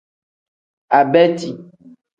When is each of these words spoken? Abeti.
Abeti. 0.97 1.49